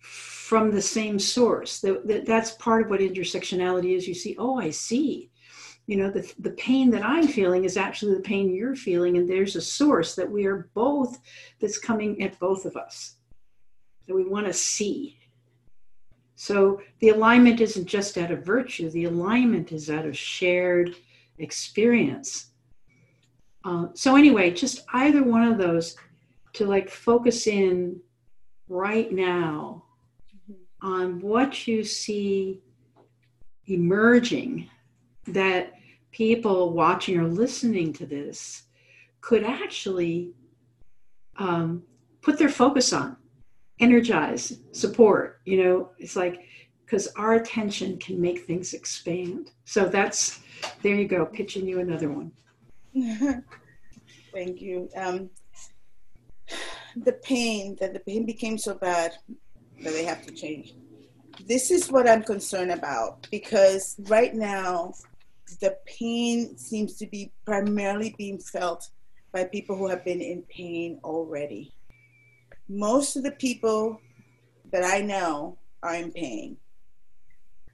from 0.00 0.70
the 0.70 0.82
same 0.82 1.18
source. 1.18 1.80
That, 1.80 2.06
that, 2.06 2.26
that's 2.26 2.52
part 2.52 2.84
of 2.84 2.90
what 2.90 3.00
intersectionality 3.00 3.96
is. 3.96 4.06
You 4.06 4.14
see, 4.14 4.36
oh, 4.38 4.58
I 4.58 4.70
see. 4.70 5.30
You 5.86 5.96
know, 5.96 6.10
the, 6.10 6.32
the 6.38 6.50
pain 6.50 6.90
that 6.90 7.04
I'm 7.04 7.26
feeling 7.26 7.64
is 7.64 7.76
actually 7.76 8.14
the 8.14 8.20
pain 8.20 8.54
you're 8.54 8.76
feeling, 8.76 9.16
and 9.16 9.28
there's 9.28 9.56
a 9.56 9.60
source 9.60 10.14
that 10.16 10.30
we 10.30 10.46
are 10.46 10.68
both, 10.74 11.18
that's 11.60 11.78
coming 11.78 12.22
at 12.22 12.38
both 12.38 12.64
of 12.64 12.76
us, 12.76 13.16
that 14.06 14.14
we 14.14 14.24
want 14.24 14.46
to 14.46 14.52
see. 14.52 15.18
So 16.36 16.80
the 17.00 17.08
alignment 17.08 17.60
isn't 17.60 17.86
just 17.86 18.18
out 18.18 18.30
of 18.30 18.44
virtue, 18.44 18.90
the 18.90 19.04
alignment 19.04 19.72
is 19.72 19.90
out 19.90 20.04
of 20.04 20.16
shared 20.16 20.94
experience. 21.38 22.50
Uh, 23.64 23.88
so, 23.94 24.14
anyway, 24.14 24.50
just 24.50 24.84
either 24.92 25.24
one 25.24 25.42
of 25.42 25.58
those 25.58 25.96
to 26.52 26.66
like 26.66 26.88
focus 26.88 27.46
in 27.46 28.00
right 28.68 29.10
now 29.10 29.84
on 30.82 31.20
what 31.20 31.66
you 31.66 31.82
see 31.82 32.60
emerging 33.66 34.70
that 35.26 35.72
people 36.12 36.72
watching 36.72 37.18
or 37.18 37.26
listening 37.26 37.92
to 37.92 38.06
this 38.06 38.64
could 39.20 39.42
actually 39.42 40.30
um, 41.38 41.82
put 42.22 42.38
their 42.38 42.48
focus 42.48 42.92
on, 42.92 43.16
energize, 43.80 44.58
support. 44.72 45.40
You 45.44 45.64
know, 45.64 45.90
it's 45.98 46.16
like, 46.16 46.44
because 46.84 47.08
our 47.16 47.34
attention 47.34 47.98
can 47.98 48.20
make 48.20 48.46
things 48.46 48.74
expand. 48.74 49.50
So 49.64 49.86
that's, 49.86 50.40
there 50.82 50.94
you 50.94 51.08
go, 51.08 51.26
pitching 51.26 51.66
you 51.66 51.80
another 51.80 52.08
one. 52.10 52.32
Thank 54.32 54.60
you. 54.60 54.88
Um, 54.96 55.30
the 56.96 57.12
pain, 57.12 57.76
that 57.80 57.92
the 57.92 58.00
pain 58.00 58.24
became 58.24 58.56
so 58.56 58.74
bad 58.74 59.12
that 59.82 59.92
they 59.92 60.04
have 60.04 60.24
to 60.26 60.32
change. 60.32 60.74
This 61.46 61.70
is 61.70 61.90
what 61.90 62.08
I'm 62.08 62.22
concerned 62.22 62.70
about 62.70 63.26
because 63.30 63.96
right 64.08 64.34
now 64.34 64.94
the 65.60 65.76
pain 65.86 66.56
seems 66.56 66.96
to 66.96 67.06
be 67.06 67.32
primarily 67.44 68.14
being 68.16 68.38
felt 68.38 68.88
by 69.32 69.44
people 69.44 69.76
who 69.76 69.88
have 69.88 70.04
been 70.04 70.20
in 70.20 70.42
pain 70.42 70.98
already. 71.04 71.72
Most 72.68 73.16
of 73.16 73.22
the 73.22 73.32
people 73.32 74.00
that 74.72 74.84
I 74.84 75.00
know 75.00 75.58
are 75.82 75.94
in 75.94 76.10
pain. 76.12 76.56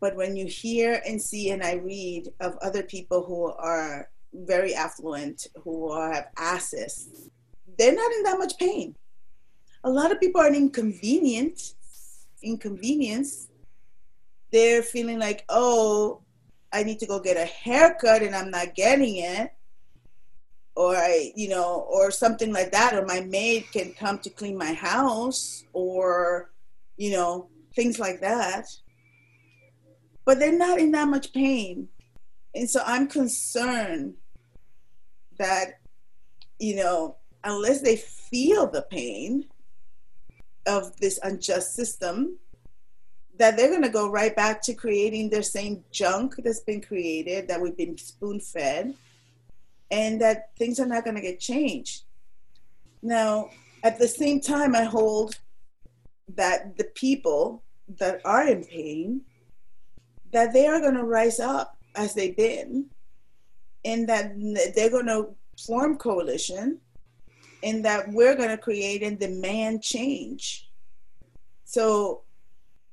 But 0.01 0.17
when 0.17 0.37
you 0.37 0.47
hear 0.47 1.01
and 1.07 1.21
see 1.21 1.51
and 1.51 1.63
I 1.63 1.75
read 1.75 2.29
of 2.41 2.57
other 2.61 2.83
people 2.83 3.25
who 3.25 3.47
are 3.53 4.11
very 4.35 4.75
affluent, 4.75 5.47
who 5.63 5.95
have 6.01 6.29
access, 6.37 7.09
they're 7.79 7.95
not 7.95 8.13
in 8.13 8.23
that 8.25 8.39
much 8.39 8.59
pain. 8.59 8.97
A 9.85 9.91
lot 9.91 10.13
of 10.13 10.21
people 10.21 10.41
are 10.41 10.53
inconvenient 10.53 11.75
inconvenience, 12.43 13.49
they're 14.51 14.83
feeling 14.83 15.19
like, 15.19 15.45
oh, 15.49 16.21
I 16.73 16.83
need 16.83 16.99
to 17.01 17.07
go 17.07 17.21
get 17.21 17.37
a 17.37 17.45
haircut 17.45 18.23
and 18.23 18.35
I'm 18.35 18.51
not 18.51 18.75
getting 18.75 19.17
it. 19.17 19.53
Or 20.75 20.97
I, 20.97 21.33
you 21.37 21.49
know, 21.49 21.87
or 21.91 22.11
something 22.11 22.53
like 22.53 22.73
that, 22.73 22.95
or 22.95 23.05
my 23.05 23.21
maid 23.21 23.67
can 23.73 23.93
come 23.93 24.19
to 24.21 24.31
clean 24.31 24.57
my 24.57 24.73
house, 24.73 25.65
or, 25.73 26.51
you 26.97 27.13
know, 27.13 27.49
things 27.75 27.99
like 27.99 28.21
that. 28.21 28.67
But 30.25 30.39
they're 30.39 30.57
not 30.57 30.79
in 30.79 30.93
that 30.93 31.09
much 31.09 31.33
pain. 31.33 31.89
And 32.55 32.69
so 32.69 32.83
I'm 32.87 33.09
concerned 33.09 34.15
that, 35.39 35.81
you 36.59 36.77
know, 36.77 37.17
unless 37.45 37.81
they 37.81 37.97
feel 37.97 38.67
the 38.67 38.83
pain 38.83 39.47
of 40.67 40.97
this 40.99 41.19
unjust 41.23 41.75
system, 41.75 42.39
that 43.39 43.57
they're 43.57 43.71
going 43.71 43.83
to 43.83 43.89
go 43.89 44.09
right 44.09 44.37
back 44.37 44.63
to 44.63 44.75
creating 44.75 45.29
their 45.29 45.43
same 45.43 45.83
junk 45.91 46.37
that's 46.39 46.61
been 46.61 46.81
created, 46.81 47.49
that 47.49 47.61
we've 47.61 47.77
been 47.77 47.99
spoon 47.99 48.39
fed, 48.39 48.95
and 49.93 50.21
that 50.21 50.57
things 50.59 50.81
are 50.81 50.87
not 50.87 51.05
going 51.05 51.15
to 51.15 51.23
get 51.23 51.39
changed. 51.39 52.03
Now, 53.03 53.51
at 53.85 53.99
the 53.99 54.09
same 54.09 54.41
time, 54.41 54.75
I 54.75 54.85
hold 54.85 55.39
that 56.35 56.77
the 56.79 56.91
people 56.95 57.63
that 57.99 58.21
are 58.25 58.49
in 58.49 58.65
pain, 58.65 59.21
that 60.33 60.53
they 60.53 60.67
are 60.67 60.81
going 60.81 60.95
to 60.95 61.05
rise 61.05 61.39
up 61.39 61.77
as 61.95 62.15
they've 62.15 62.37
been, 62.37 62.87
and 63.85 64.09
that 64.09 64.33
they're 64.75 64.91
going 64.91 65.07
to 65.07 65.35
form 65.67 65.99
coalition, 65.99 66.79
and 67.63 67.85
that 67.85 68.11
we're 68.11 68.35
going 68.35 68.49
to 68.49 68.57
create 68.57 69.03
and 69.03 69.19
demand 69.19 69.83
change. 69.83 70.71
So 71.65 72.23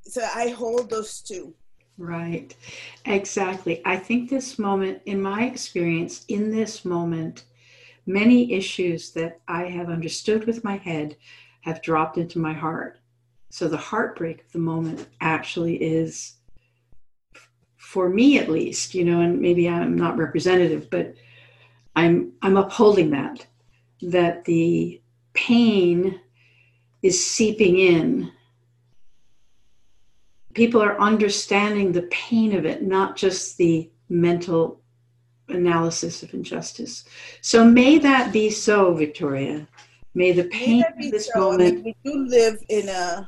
so 0.01 0.21
I 0.35 0.49
hold 0.49 0.89
those 0.89 1.21
two. 1.21 1.53
Right. 1.99 2.55
Exactly. 3.05 3.81
I 3.85 3.97
think 3.97 4.29
this 4.29 4.57
moment, 4.57 5.01
in 5.05 5.21
my 5.21 5.43
experience, 5.43 6.23
in 6.29 6.49
this 6.49 6.85
moment, 6.85 7.43
many 8.05 8.53
issues 8.53 9.11
that 9.11 9.41
I 9.49 9.63
have 9.65 9.89
understood 9.89 10.47
with 10.47 10.63
my 10.63 10.77
head 10.77 11.17
have 11.61 11.81
dropped 11.81 12.17
into 12.17 12.39
my 12.39 12.53
heart. 12.53 12.99
So 13.49 13.67
the 13.67 13.75
heartbreak 13.75 14.45
of 14.45 14.51
the 14.53 14.59
moment 14.59 15.07
actually 15.19 15.75
is, 15.75 16.35
for 17.75 18.07
me 18.09 18.39
at 18.39 18.49
least, 18.49 18.95
you 18.95 19.03
know, 19.03 19.19
and 19.19 19.41
maybe 19.41 19.67
I'm 19.67 19.97
not 19.97 20.17
representative, 20.17 20.89
but 20.89 21.15
I'm 21.97 22.31
I'm 22.41 22.55
upholding 22.55 23.09
that, 23.09 23.45
that 24.03 24.45
the 24.45 25.01
pain 25.33 26.21
is 27.01 27.25
seeping 27.25 27.77
in 27.77 28.31
people 30.59 30.83
are 30.83 30.99
understanding 30.99 31.93
the 31.93 32.01
pain 32.11 32.53
of 32.53 32.65
it, 32.65 32.83
not 32.83 33.15
just 33.15 33.55
the 33.55 33.89
mental 34.09 34.81
analysis 35.47 36.21
of 36.21 36.33
injustice. 36.33 37.05
So 37.39 37.63
may 37.63 37.97
that 37.99 38.33
be 38.33 38.49
so, 38.49 38.93
Victoria. 38.93 39.65
May 40.15 40.33
the 40.33 40.49
pain 40.49 40.83
may 40.97 41.05
of 41.05 41.11
this 41.13 41.29
so. 41.33 41.39
moment. 41.39 41.61
I 41.61 41.81
mean, 41.81 41.83
we 41.85 42.11
do 42.11 42.25
live 42.27 42.57
in 42.67 42.89
a 42.89 43.25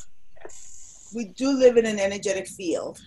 we 1.15 1.23
do 1.43 1.51
live 1.51 1.77
in 1.77 1.85
an 1.85 2.00
energetic 2.00 2.50
field. 2.50 3.00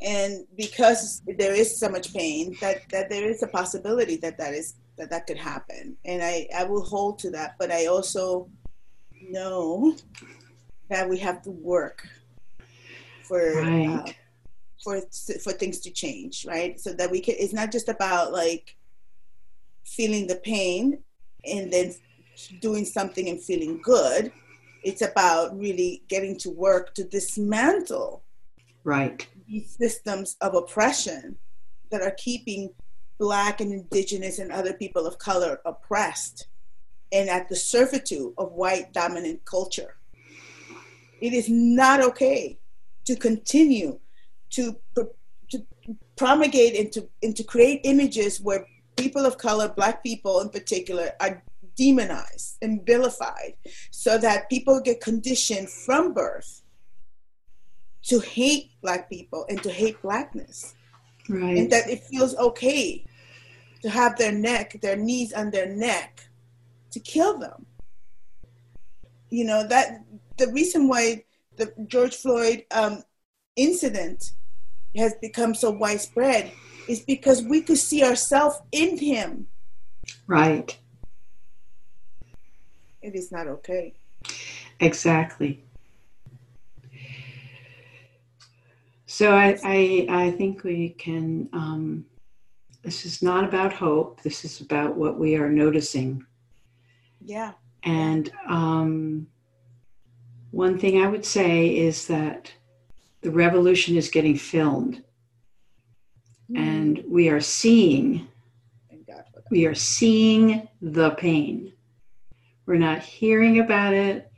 And 0.00 0.44
because 0.56 1.22
there 1.38 1.54
is 1.54 1.78
so 1.78 1.88
much 1.88 2.12
pain, 2.12 2.56
that, 2.60 2.88
that 2.90 3.08
there 3.10 3.28
is 3.28 3.44
a 3.44 3.46
possibility 3.46 4.16
that 4.16 4.38
that 4.38 4.54
is 4.54 4.74
that 4.96 5.08
that 5.10 5.28
could 5.28 5.38
happen. 5.38 5.96
And 6.04 6.20
I, 6.20 6.48
I 6.56 6.64
will 6.64 6.82
hold 6.82 7.20
to 7.20 7.30
that, 7.30 7.54
but 7.60 7.70
I 7.70 7.86
also 7.86 8.50
know 9.20 9.94
that 10.88 11.08
we 11.08 11.18
have 11.18 11.42
to 11.42 11.52
work 11.52 12.08
for 13.32 13.62
right. 13.62 13.88
uh, 13.88 14.12
for 14.84 15.00
for 15.42 15.52
things 15.52 15.78
to 15.80 15.90
change, 15.90 16.44
right? 16.46 16.78
So 16.78 16.92
that 16.92 17.10
we 17.10 17.20
can. 17.20 17.34
It's 17.38 17.54
not 17.54 17.72
just 17.72 17.88
about 17.88 18.30
like 18.32 18.76
feeling 19.84 20.26
the 20.26 20.36
pain 20.36 20.98
and 21.50 21.72
then 21.72 21.94
doing 22.60 22.84
something 22.84 23.30
and 23.30 23.42
feeling 23.42 23.80
good. 23.82 24.32
It's 24.84 25.00
about 25.00 25.58
really 25.58 26.02
getting 26.08 26.36
to 26.40 26.50
work 26.50 26.94
to 26.94 27.04
dismantle 27.04 28.22
right 28.84 29.26
these 29.48 29.70
systems 29.70 30.36
of 30.40 30.54
oppression 30.54 31.36
that 31.90 32.02
are 32.02 32.16
keeping 32.18 32.70
black 33.18 33.60
and 33.60 33.72
indigenous 33.72 34.40
and 34.40 34.50
other 34.50 34.72
people 34.74 35.06
of 35.06 35.16
color 35.18 35.60
oppressed 35.64 36.48
and 37.12 37.30
at 37.30 37.48
the 37.48 37.56
servitude 37.56 38.34
of 38.36 38.52
white 38.52 38.92
dominant 38.92 39.44
culture. 39.44 39.96
It 41.20 41.32
is 41.32 41.48
not 41.48 42.02
okay 42.02 42.58
to 43.04 43.16
continue 43.16 43.98
to, 44.50 44.76
to 44.94 45.12
promulgate 46.16 46.78
and 46.78 46.92
to, 46.92 47.08
and 47.22 47.34
to 47.36 47.42
create 47.42 47.80
images 47.84 48.40
where 48.40 48.66
people 48.96 49.26
of 49.26 49.38
color, 49.38 49.68
Black 49.68 50.02
people 50.02 50.40
in 50.40 50.48
particular, 50.48 51.10
are 51.20 51.42
demonized 51.76 52.58
and 52.62 52.84
vilified 52.84 53.54
so 53.90 54.18
that 54.18 54.48
people 54.50 54.80
get 54.80 55.00
conditioned 55.00 55.68
from 55.68 56.12
birth 56.12 56.62
to 58.02 58.20
hate 58.20 58.70
Black 58.82 59.08
people 59.08 59.46
and 59.48 59.62
to 59.62 59.70
hate 59.70 60.00
Blackness. 60.02 60.74
Right. 61.28 61.56
And 61.56 61.70
that 61.70 61.88
it 61.88 62.02
feels 62.04 62.36
okay 62.36 63.04
to 63.82 63.90
have 63.90 64.16
their 64.16 64.32
neck, 64.32 64.78
their 64.80 64.96
knees 64.96 65.32
on 65.32 65.50
their 65.50 65.68
neck, 65.74 66.28
to 66.90 67.00
kill 67.00 67.38
them. 67.38 67.66
You 69.30 69.44
know, 69.44 69.66
that 69.66 70.04
the 70.36 70.48
reason 70.48 70.88
why 70.88 71.24
the 71.64 71.84
George 71.86 72.16
Floyd 72.16 72.64
um, 72.70 73.02
incident 73.56 74.32
has 74.96 75.14
become 75.20 75.54
so 75.54 75.70
widespread 75.70 76.52
is 76.88 77.00
because 77.00 77.42
we 77.42 77.62
could 77.62 77.78
see 77.78 78.02
ourselves 78.04 78.60
in 78.72 78.98
him. 78.98 79.46
Right. 80.26 80.76
It 83.00 83.14
is 83.14 83.32
not 83.32 83.46
okay. 83.46 83.94
Exactly. 84.80 85.62
So 89.06 89.32
I, 89.32 89.58
I, 89.64 90.06
I 90.08 90.30
think 90.32 90.64
we 90.64 90.90
can. 90.90 91.48
Um, 91.52 92.06
this 92.82 93.06
is 93.06 93.22
not 93.22 93.44
about 93.44 93.72
hope. 93.72 94.22
This 94.22 94.44
is 94.44 94.60
about 94.60 94.96
what 94.96 95.18
we 95.18 95.36
are 95.36 95.48
noticing. 95.48 96.26
Yeah. 97.24 97.52
And 97.84 98.32
um, 98.48 99.28
one 100.52 100.78
thing 100.78 101.02
I 101.02 101.08
would 101.08 101.24
say 101.24 101.76
is 101.76 102.06
that 102.06 102.52
the 103.22 103.30
revolution 103.30 103.96
is 103.96 104.08
getting 104.08 104.36
filmed. 104.36 105.02
Mm. 106.50 106.58
And 106.58 107.04
we 107.08 107.28
are 107.28 107.40
seeing 107.40 108.28
we 109.50 109.66
are 109.66 109.74
seeing 109.74 110.66
the 110.80 111.10
pain. 111.10 111.74
We're 112.64 112.76
not 112.76 113.02
hearing 113.02 113.60
about 113.60 113.92
it. 113.92 114.32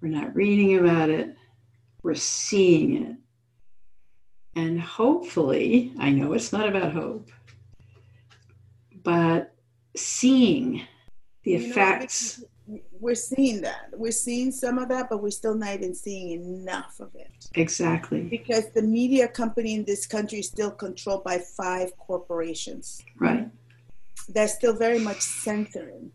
We're 0.00 0.10
not 0.10 0.36
reading 0.36 0.78
about 0.78 1.10
it. 1.10 1.34
We're 2.04 2.14
seeing 2.14 3.04
it. 3.04 3.16
And 4.54 4.80
hopefully, 4.80 5.92
I 5.98 6.10
know 6.10 6.34
it's 6.34 6.52
not 6.52 6.68
about 6.68 6.92
hope, 6.92 7.30
but 9.02 9.56
seeing 9.96 10.82
the 11.42 11.52
you 11.52 11.58
effects 11.58 12.44
we're 13.00 13.14
seeing 13.14 13.62
that. 13.62 13.90
We're 13.92 14.12
seeing 14.12 14.52
some 14.52 14.78
of 14.78 14.88
that, 14.88 15.08
but 15.08 15.22
we're 15.22 15.30
still 15.30 15.54
not 15.54 15.74
even 15.74 15.94
seeing 15.94 16.32
enough 16.32 17.00
of 17.00 17.14
it. 17.14 17.30
Exactly. 17.54 18.22
Because 18.22 18.70
the 18.70 18.82
media 18.82 19.28
company 19.28 19.74
in 19.74 19.84
this 19.84 20.06
country 20.06 20.40
is 20.40 20.48
still 20.48 20.70
controlled 20.70 21.24
by 21.24 21.38
five 21.38 21.96
corporations. 21.96 23.02
Right. 23.18 23.48
They're 24.28 24.48
still 24.48 24.74
very 24.74 24.98
much 24.98 25.20
censoring 25.20 26.10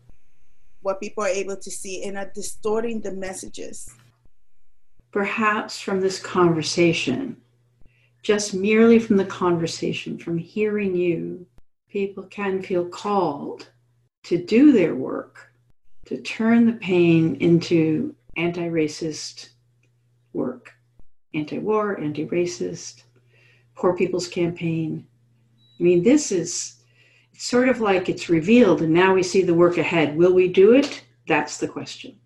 what 0.82 1.00
people 1.00 1.24
are 1.24 1.28
able 1.28 1.56
to 1.56 1.70
see 1.70 2.04
and 2.04 2.16
are 2.16 2.30
distorting 2.34 3.00
the 3.00 3.12
messages. 3.12 3.90
Perhaps 5.10 5.80
from 5.80 6.00
this 6.00 6.20
conversation, 6.20 7.36
just 8.22 8.54
merely 8.54 8.98
from 8.98 9.16
the 9.16 9.24
conversation, 9.24 10.18
from 10.18 10.38
hearing 10.38 10.94
you, 10.94 11.46
people 11.88 12.24
can 12.24 12.62
feel 12.62 12.84
called 12.84 13.70
to 14.24 14.38
do 14.38 14.72
their 14.72 14.94
work 14.94 15.53
to 16.06 16.20
turn 16.20 16.66
the 16.66 16.74
pain 16.74 17.36
into 17.36 18.14
anti 18.36 18.68
racist 18.68 19.50
work 20.32 20.72
anti 21.34 21.58
war, 21.58 22.00
anti 22.00 22.26
racist, 22.26 23.02
Poor 23.74 23.96
People's 23.96 24.28
Campaign. 24.28 25.06
I 25.78 25.82
mean, 25.82 26.02
this 26.02 26.30
is 26.30 26.76
it's 27.32 27.44
sort 27.44 27.68
of 27.68 27.80
like 27.80 28.08
it's 28.08 28.28
revealed, 28.28 28.82
and 28.82 28.94
now 28.94 29.12
we 29.14 29.22
see 29.22 29.42
the 29.42 29.54
work 29.54 29.76
ahead. 29.76 30.16
Will 30.16 30.32
we 30.32 30.48
do 30.48 30.72
it? 30.72 31.02
That's 31.26 31.58
the 31.58 31.66
question. 31.66 32.16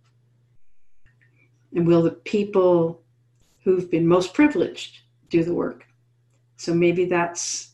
And 1.74 1.86
will 1.86 2.02
the 2.02 2.10
people 2.10 3.02
who've 3.64 3.90
been 3.90 4.06
most 4.06 4.34
privileged 4.34 4.98
do 5.30 5.42
the 5.42 5.54
work? 5.54 5.86
So 6.56 6.74
maybe 6.74 7.06
that's 7.06 7.72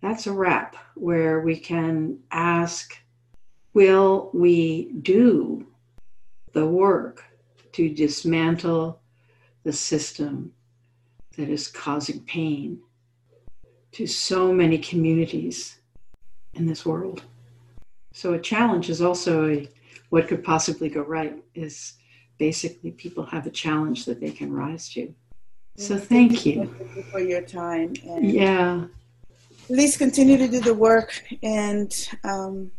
that's 0.00 0.26
a 0.26 0.32
wrap 0.32 0.76
where 0.94 1.40
we 1.40 1.56
can 1.56 2.18
ask 2.30 2.96
will 3.74 4.30
we 4.32 4.92
do 5.02 5.66
the 6.52 6.66
work 6.66 7.24
to 7.72 7.88
dismantle 7.88 9.00
the 9.64 9.72
system 9.72 10.52
that 11.36 11.48
is 11.48 11.68
causing 11.68 12.20
pain 12.20 12.78
to 13.92 14.06
so 14.06 14.52
many 14.52 14.78
communities 14.78 15.80
in 16.54 16.66
this 16.66 16.84
world? 16.84 17.22
So 18.12 18.34
a 18.34 18.38
challenge 18.38 18.90
is 18.90 19.00
also 19.00 19.48
a 19.48 19.68
what 20.10 20.28
could 20.28 20.44
possibly 20.44 20.90
go 20.90 21.00
right 21.00 21.42
is 21.54 21.94
basically 22.38 22.90
people 22.90 23.24
have 23.24 23.46
a 23.46 23.50
challenge 23.50 24.04
that 24.04 24.20
they 24.20 24.30
can 24.30 24.52
rise 24.52 24.90
to. 24.90 25.14
So 25.76 25.96
thank, 25.96 26.32
thank 26.32 26.46
you. 26.46 26.74
you 26.94 27.02
for 27.04 27.20
your 27.20 27.40
time. 27.40 27.94
And 28.06 28.30
yeah. 28.30 28.84
Please 29.66 29.96
continue 29.96 30.36
to 30.36 30.48
do 30.48 30.60
the 30.60 30.74
work 30.74 31.22
and 31.42 31.90
um, 32.24 32.70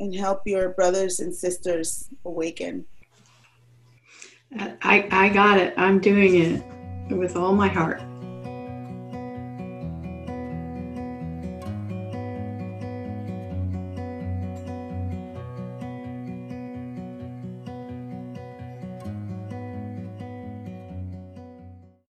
and 0.00 0.14
help 0.14 0.42
your 0.46 0.70
brothers 0.70 1.20
and 1.20 1.34
sisters 1.34 2.08
awaken. 2.24 2.84
I, 4.56 5.08
I 5.10 5.28
got 5.30 5.58
it. 5.58 5.74
I'm 5.76 5.98
doing 5.98 6.36
it 6.36 7.12
with 7.14 7.36
all 7.36 7.54
my 7.54 7.68
heart. 7.68 8.00